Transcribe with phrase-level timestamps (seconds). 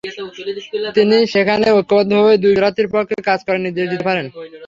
[0.95, 4.25] তিনি সেখানে ঐক্যবদ্ধভাবে দুই প্রার্থীর পক্ষে কাজ করার নির্দেশ দিতে পারেন।